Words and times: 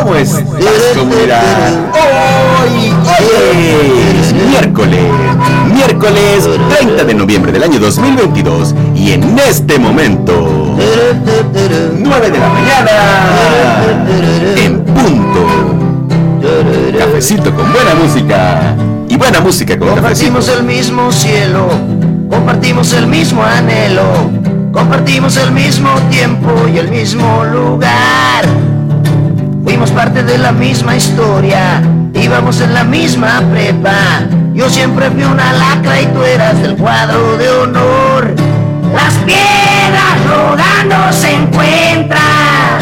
¿Cómo 0.00 0.14
es 0.14 0.30
comunidad? 0.96 1.90
Hoy, 1.92 2.92
hoy 2.92 4.20
es 4.20 4.32
miércoles, 4.32 5.04
miércoles 5.74 6.48
30 6.78 7.04
de 7.04 7.14
noviembre 7.14 7.50
del 7.50 7.64
año 7.64 7.80
2022 7.80 8.74
y 8.94 9.12
en 9.12 9.38
este 9.38 9.78
momento, 9.78 10.76
9 11.98 12.30
de 12.30 12.38
la 12.38 12.48
mañana, 12.48 12.92
en 14.56 14.84
punto. 14.84 15.46
Cafecito 16.98 17.54
con 17.54 17.72
buena 17.72 17.94
música 17.94 18.76
y 19.08 19.16
buena 19.16 19.40
música 19.40 19.78
con 19.78 19.88
cafecito. 19.94 20.32
Compartimos 20.32 20.48
el 20.48 20.62
mismo 20.64 21.12
cielo, 21.12 21.68
compartimos 22.30 22.92
el 22.92 23.06
mismo 23.08 23.42
anhelo, 23.42 24.30
compartimos 24.72 25.36
el 25.38 25.50
mismo 25.50 25.90
tiempo 26.10 26.50
y 26.72 26.78
el 26.78 26.88
mismo 26.88 27.44
lugar. 27.44 28.77
Fuimos 29.68 29.90
parte 29.90 30.22
de 30.22 30.38
la 30.38 30.50
misma 30.50 30.96
historia, 30.96 31.82
íbamos 32.14 32.58
en 32.62 32.72
la 32.72 32.84
misma 32.84 33.42
prepa. 33.52 34.22
Yo 34.54 34.66
siempre 34.70 35.10
fui 35.10 35.22
una 35.24 35.52
lacra 35.52 36.00
y 36.00 36.06
tú 36.06 36.22
eras 36.22 36.58
del 36.62 36.74
cuadro 36.74 37.36
de 37.36 37.50
honor. 37.50 38.34
Las 38.94 39.12
piedras 39.26 40.26
rodando 40.26 41.12
se 41.12 41.34
encuentran 41.34 42.78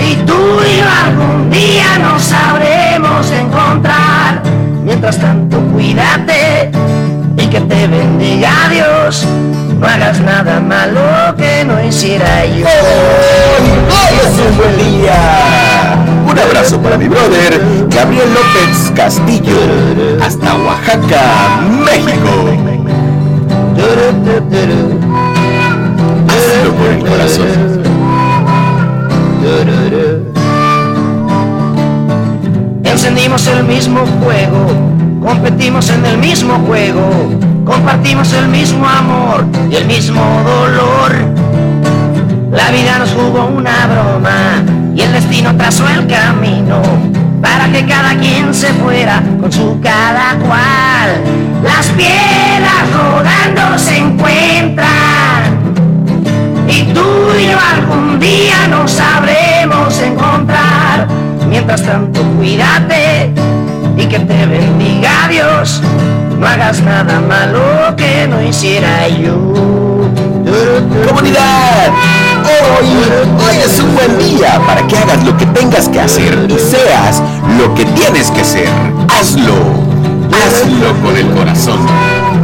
y 0.00 0.14
tú 0.24 0.60
y 0.64 0.78
yo 0.78 0.84
algún 1.04 1.50
día 1.50 1.98
nos 1.98 2.22
sabremos 2.22 3.28
encontrar. 3.32 4.40
Mientras 4.84 5.18
tanto, 5.18 5.58
cuídate 5.72 6.70
y 7.36 7.46
que 7.48 7.60
te 7.62 7.88
bendiga 7.88 8.52
Dios. 8.70 9.26
No 9.76 9.88
hagas 9.88 10.20
nada 10.20 10.60
malo 10.60 11.34
que 11.36 11.64
no 11.64 11.82
hiciera 11.84 12.46
yo. 12.46 12.64
Un 14.38 14.56
buen 14.56 14.76
día. 14.78 15.98
Un 16.30 16.38
abrazo 16.38 16.80
para 16.80 16.96
mi 16.96 17.08
brother 17.08 17.60
Gabriel 17.90 18.28
López 18.32 18.92
Castillo, 18.94 19.56
hasta 20.22 20.54
Oaxaca, 20.54 21.60
México. 21.84 22.30
Hazlo 26.28 26.72
por. 26.74 26.88
Encendimos 32.84 33.46
el 33.48 33.64
mismo 33.64 34.06
fuego, 34.22 34.66
competimos 35.20 35.90
en 35.90 36.04
el 36.06 36.18
mismo 36.18 36.54
juego, 36.66 37.10
compartimos 37.64 38.32
el 38.34 38.48
mismo 38.48 38.86
amor 38.86 39.46
y 39.70 39.76
el 39.76 39.86
mismo 39.86 40.22
dolor. 40.44 41.47
La 42.68 42.74
vida 42.74 42.98
nos 42.98 43.12
jugó 43.12 43.46
una 43.46 43.86
broma 43.86 44.62
y 44.94 45.00
el 45.00 45.10
destino 45.10 45.56
trazó 45.56 45.88
el 45.88 46.06
camino 46.06 46.82
para 47.40 47.72
que 47.72 47.86
cada 47.86 48.14
quien 48.16 48.52
se 48.52 48.66
fuera 48.74 49.22
con 49.40 49.50
su 49.50 49.80
cada 49.80 50.34
cual. 50.34 51.24
Las 51.62 51.86
piedras 51.86 52.92
rodando 52.92 53.78
se 53.78 53.96
encuentran 53.96 55.72
y 56.68 56.82
tú 56.92 57.00
y 57.40 57.46
yo 57.46 57.58
algún 57.58 58.20
día 58.20 58.68
nos 58.68 58.90
sabremos 58.90 59.98
encontrar. 60.02 61.08
Mientras 61.48 61.82
tanto, 61.82 62.20
cuídate 62.36 63.32
y 63.96 64.04
que 64.04 64.18
te 64.18 64.44
bendiga 64.44 65.26
Dios. 65.30 65.82
No 66.38 66.46
hagas 66.46 66.82
nada 66.82 67.18
malo 67.18 67.96
que 67.96 68.28
no 68.28 68.42
hiciera 68.42 69.08
yo. 69.08 69.87
Comunidad, 71.06 71.92
hoy, 72.42 72.86
hoy 73.46 73.56
es 73.58 73.78
un 73.80 73.94
buen 73.94 74.18
día 74.18 74.58
para 74.66 74.86
que 74.86 74.96
hagas 74.96 75.22
lo 75.22 75.36
que 75.36 75.44
tengas 75.46 75.90
que 75.90 76.00
hacer 76.00 76.48
y 76.48 76.58
seas 76.58 77.22
lo 77.58 77.74
que 77.74 77.84
tienes 77.84 78.30
que 78.30 78.42
ser. 78.42 78.68
Hazlo, 79.08 79.52
hazlo 80.32 80.94
con 81.04 81.16
el 81.16 81.28
corazón. 81.32 81.78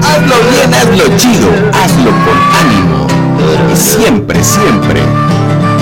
Hazlo 0.03 0.35
bien, 0.51 0.75
hazlo 0.75 1.17
chido, 1.17 1.49
hazlo 1.73 2.11
con 2.11 2.37
ánimo. 2.61 3.07
Y 3.73 3.77
siempre, 3.77 4.45
siempre 4.45 5.01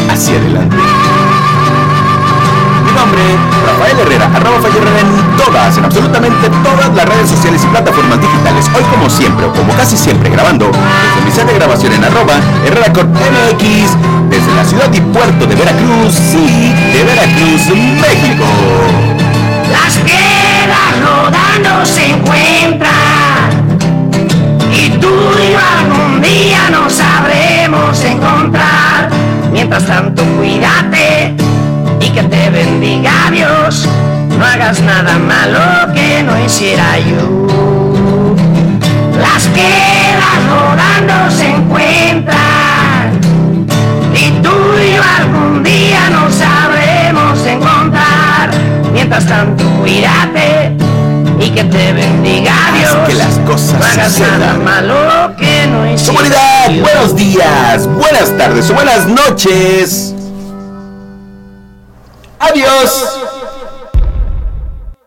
hacia 0.09 0.37
adelante. 0.37 0.77
Mi 2.85 2.93
nombre, 2.93 3.23
en 4.45 5.37
todas, 5.37 5.77
en 5.79 5.85
absolutamente 5.85 6.49
todas 6.65 6.95
las 6.95 7.09
redes 7.09 7.31
sociales 7.31 7.63
y 7.63 7.67
plataformas 7.69 8.21
digitales. 8.21 8.67
Hoy 8.75 8.83
como 8.91 9.09
siempre, 9.09 9.47
o 9.47 9.53
como 9.53 9.73
casi 9.75 9.97
siempre, 9.97 10.31
grabando 10.31 10.67
desde 10.67 11.25
mi 11.25 11.31
set 11.31 11.47
de 11.47 11.55
grabación 11.55 11.93
en 11.93 12.05
arroba 12.05 12.35
MX, 12.65 13.97
desde 14.29 14.55
la 14.57 14.65
ciudad 14.65 14.93
y 14.93 15.01
puerto 15.01 15.47
de 15.47 15.55
Veracruz, 15.55 16.15
sí, 16.15 16.75
de 16.93 17.05
Veracruz, 17.05 17.69
México. 18.01 18.45
Las 19.71 19.97
piedras 19.99 20.93
rodando 21.01 21.87
se 21.87 22.11
encuentran 22.11 22.91
y 24.73 24.91
tú 24.99 25.15
y 25.39 25.53
yo 25.53 25.59
algún 25.79 26.21
día 26.21 26.69
nos 26.71 26.93
sabremos 26.93 28.03
encontrar. 28.05 29.09
Mientras 29.53 29.87
tanto, 29.87 30.25
cuídate 30.37 31.42
y 32.03 32.11
que 32.11 32.23
te 32.25 32.51
bendiga 32.51 33.13
Dios. 33.31 33.89
No 34.39 34.45
hagas 34.45 34.81
nada 34.81 35.19
malo 35.19 35.93
que 35.95 36.23
no 36.23 36.39
hiciera 36.45 36.99
yo. 36.99 38.37
Las 39.21 39.43
piedras 39.49 40.39
rodando 40.51 41.31
se 41.31 41.49
encuentran 41.49 43.21
y 44.15 44.31
tú 44.43 44.51
y 44.85 44.97
yo 44.97 45.03
algún 45.19 45.63
día 45.63 46.11
nos 46.11 46.35
sabremos 46.35 47.47
encontrar. 47.47 48.51
Mientras 48.93 49.27
tanto, 49.27 49.65
cuídate 49.81 50.77
y 51.39 51.51
que 51.51 51.65
te 51.65 51.93
bendiga 51.93 52.55
Dios. 52.79 52.97
que 53.07 53.15
las 53.15 53.39
cosas 53.47 53.79
no 53.79 53.85
hagas 53.85 54.19
nada 54.19 54.55
malo 54.55 55.37
que 55.37 55.67
no 55.67 55.91
hiciera 55.91 56.13
Comunidad, 56.13 56.83
buenos 56.83 57.17
días, 57.17 57.87
buenas 57.87 58.37
tardes 58.37 58.71
o 58.71 58.75
buenas 58.75 59.07
noches. 59.07 60.12
Adiós. 62.53 63.62